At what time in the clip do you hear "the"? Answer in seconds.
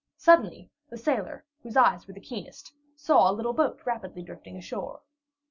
0.89-0.97, 2.15-2.19